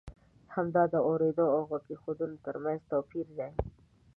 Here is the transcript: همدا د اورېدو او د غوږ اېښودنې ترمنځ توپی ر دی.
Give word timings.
همدا 0.53 0.83
د 0.93 0.95
اورېدو 1.07 1.45
او 1.55 1.61
د 1.65 1.65
غوږ 1.69 1.83
اېښودنې 1.91 2.37
ترمنځ 2.45 2.79
توپی 2.89 3.19
ر 3.25 3.27
دی. 3.37 3.51